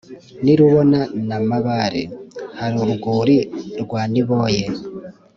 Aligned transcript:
n’i 0.43 0.53
rubona 0.59 0.99
na 1.27 1.37
mabare) 1.49 2.03
hari 2.59 2.75
urwuri 2.83 3.37
rwa 3.81 4.01
niboye 4.13 4.63